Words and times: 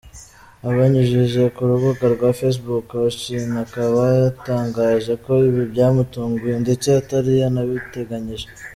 Abinyujije 0.67 1.41
ku 1.55 1.61
rubuga 1.69 2.05
rwa 2.15 2.29
Facebook, 2.39 2.85
Houchin 2.97 3.45
akaba 3.65 4.01
yatangaje 4.23 5.13
ko 5.23 5.31
ibi 5.49 5.63
byamutunguye 5.71 6.55
ndetse 6.63 6.87
atari 7.01 7.31
yanabiteganyije. 7.41 8.47